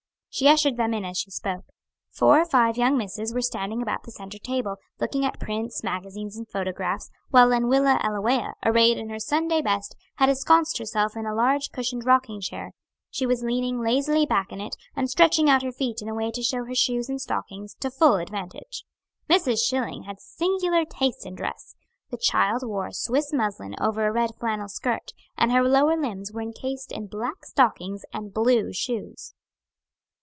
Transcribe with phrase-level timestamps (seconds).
[0.33, 1.65] She ushered them in as she spoke.
[2.09, 6.37] Four or five young misses were standing about the centre table, looking at prints, magazines,
[6.37, 11.35] and photographs, while Lenwilla Ellawea, arrayed in her Sunday best, had ensconced herself in a
[11.35, 12.71] large cushioned rocking chair;
[13.09, 16.31] she was leaning lazily back in it, and stretching out her feet in a way
[16.31, 18.85] to show her shoes and stockings to full advantage.
[19.29, 19.57] Mrs.
[19.67, 21.75] Schilling had singular taste in dress.
[22.09, 26.31] The child wore a Swiss muslin over a red flannel skirt, and her lower limbs
[26.31, 29.33] were encased in black stockings and blue shoes.